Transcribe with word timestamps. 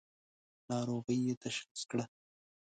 ناروغۍ 0.69 1.17
یې 1.27 1.33
تشخیص 1.43 1.81
کړه. 1.89 2.03